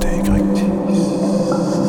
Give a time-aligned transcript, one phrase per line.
[0.00, 1.87] Det er ikke rigtigt.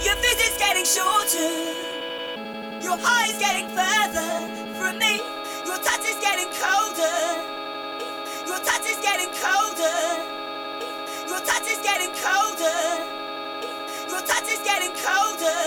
[0.00, 1.50] Your vision's getting shorter.
[2.80, 4.46] Your heart is getting further
[4.78, 5.18] from me.
[5.66, 7.18] Your touch is getting colder.
[8.46, 9.98] Your touch is getting colder.
[11.26, 12.78] Your touch is getting colder.
[14.08, 15.60] Your touch is getting colder.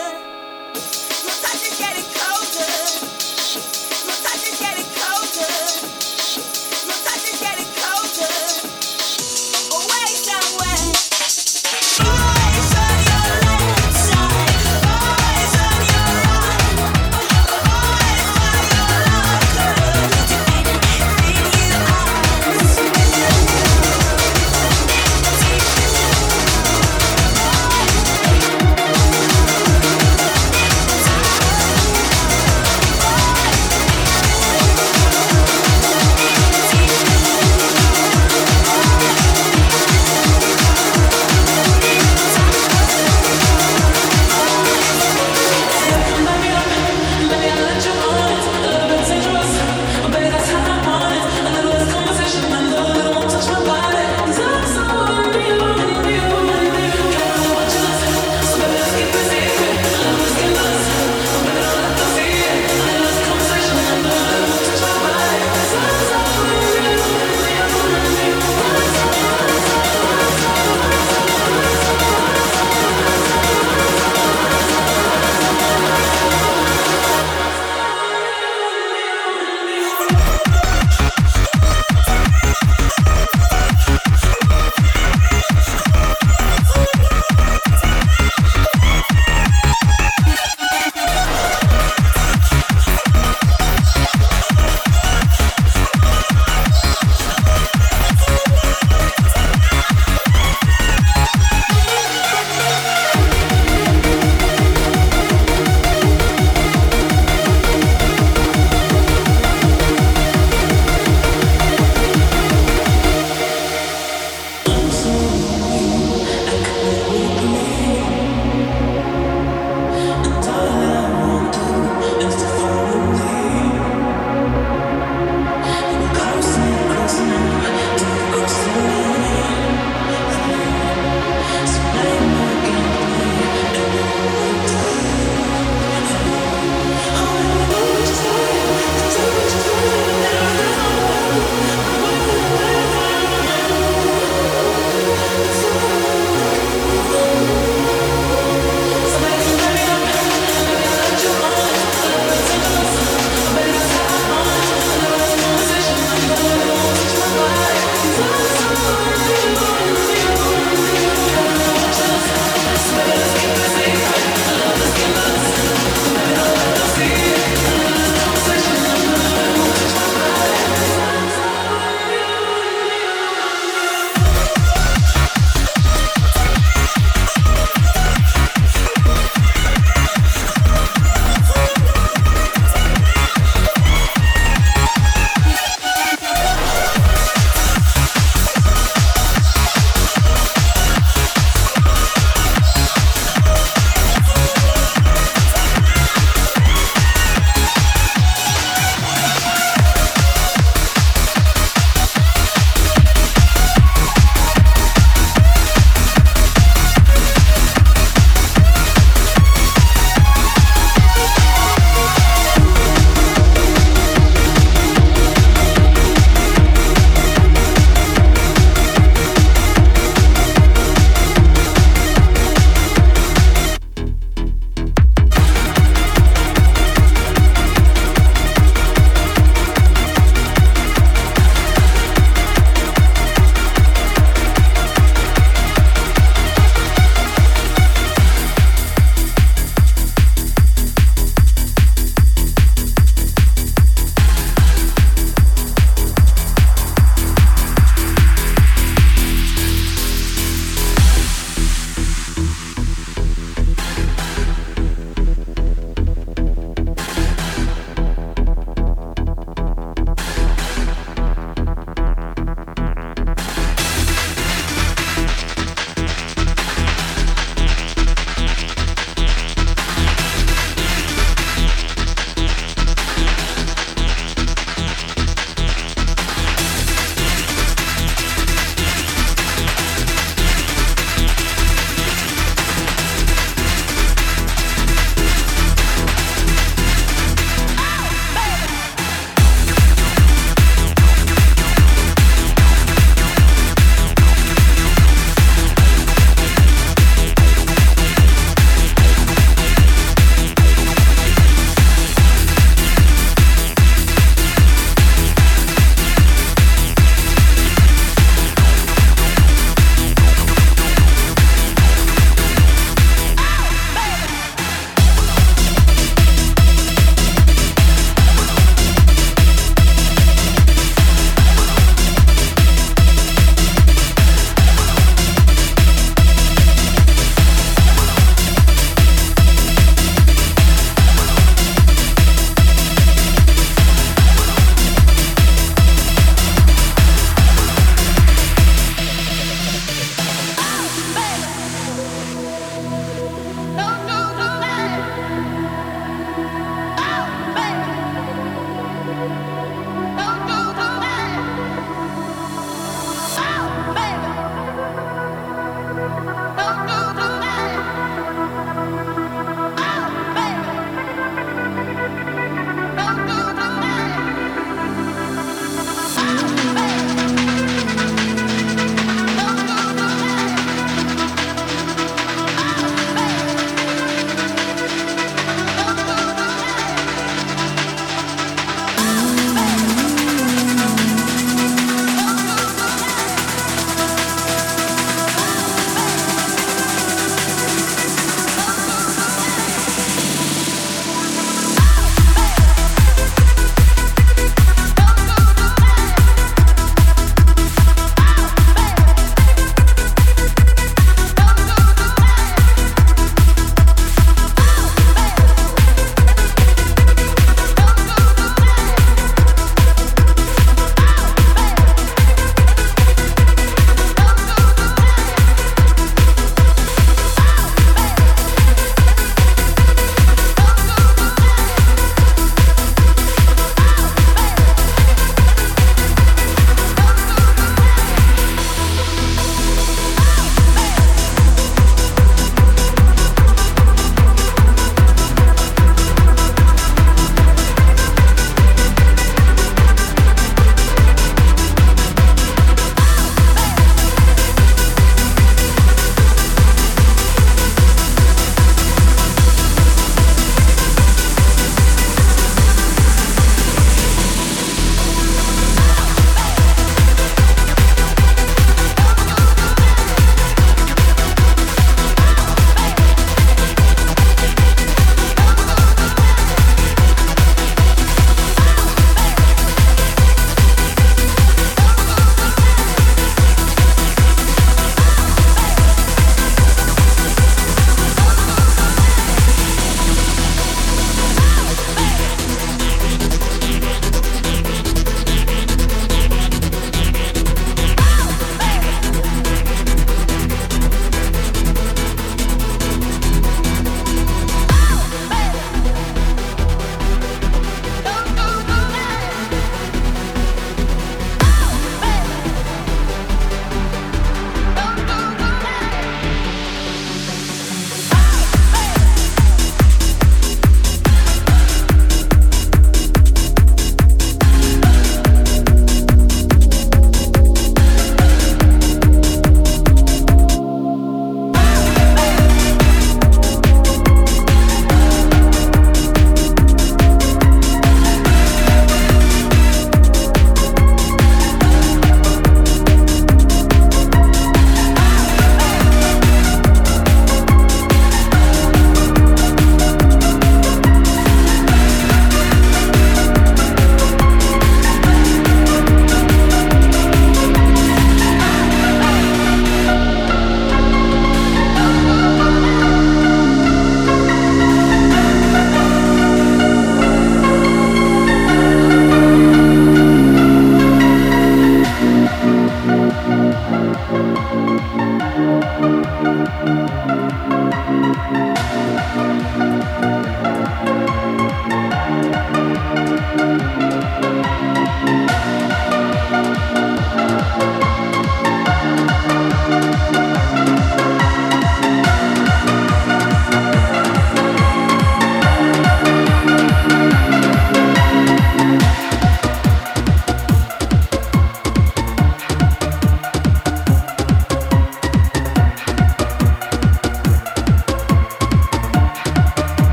[1.24, 2.21] Your touch is getting colder.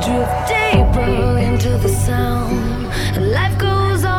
[0.00, 2.86] drift deeper into the sound.
[3.32, 4.18] Life goes on.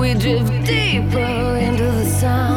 [0.00, 2.55] We drift deeper into the sound.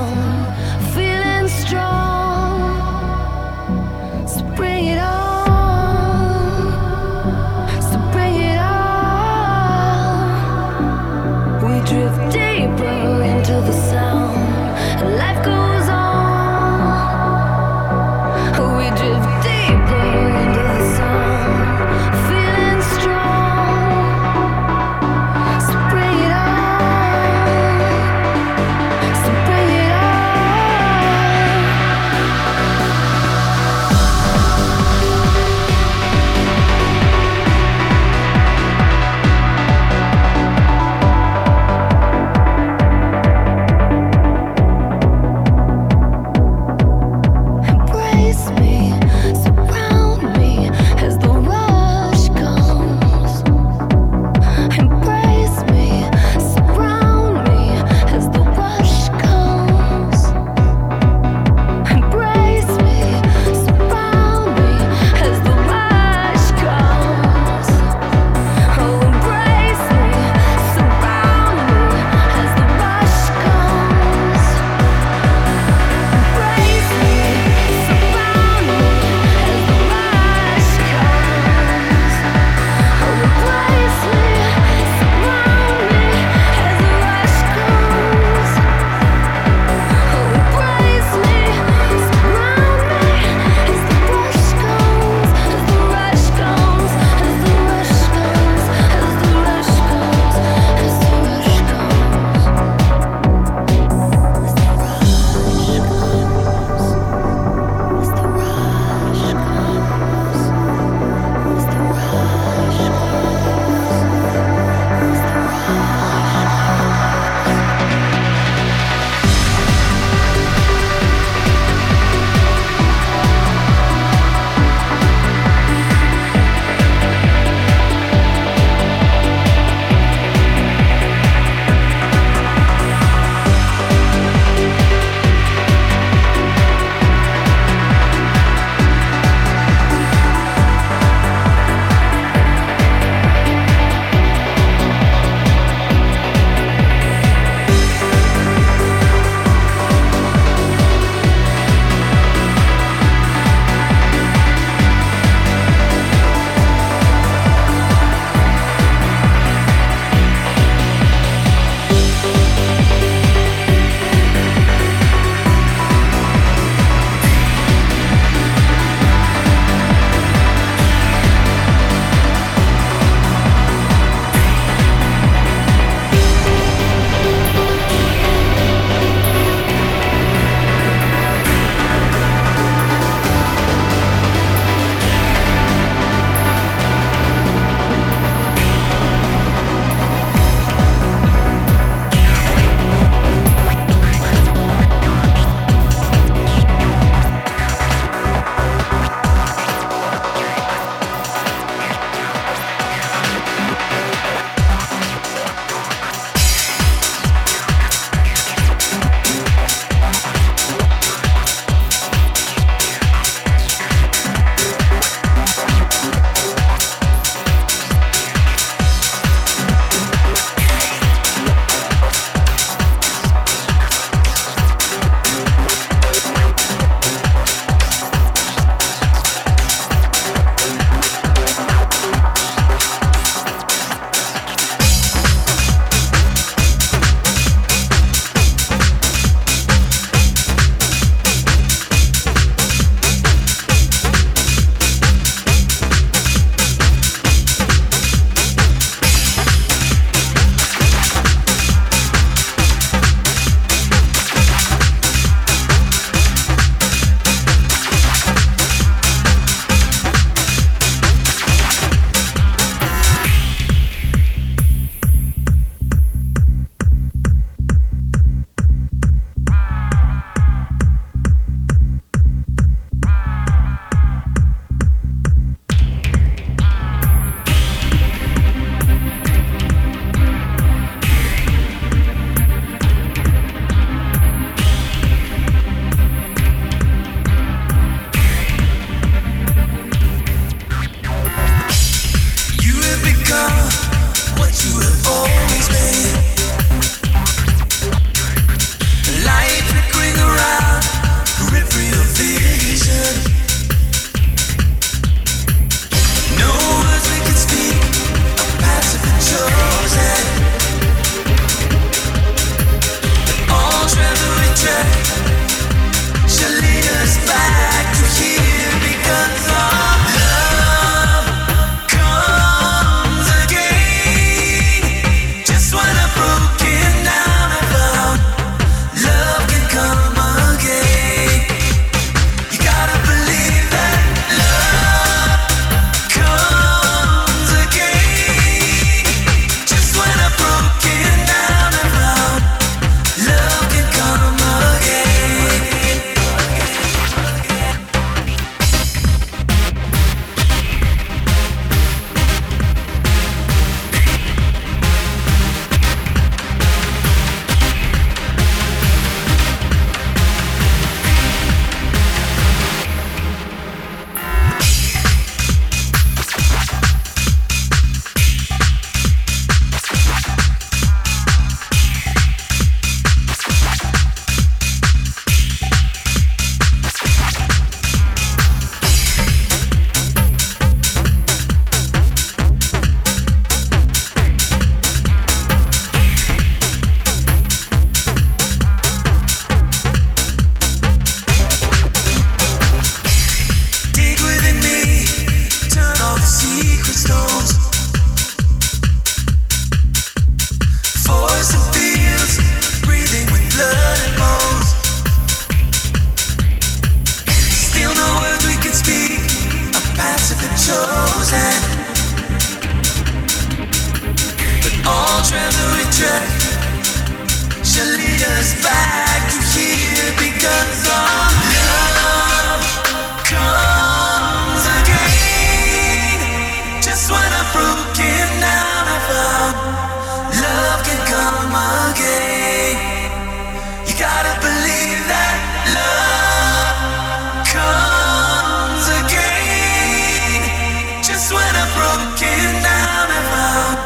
[442.19, 443.77] Looking down and round,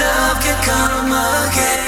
[0.00, 1.83] love can come again.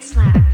[0.00, 0.50] Bass Lab.